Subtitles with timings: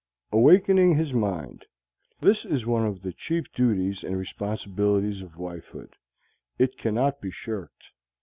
[0.31, 1.63] Awakening his mind.
[2.21, 5.93] This is one of the chief duties and responsibilities of wifehood.
[6.57, 7.91] It cannot be shirked.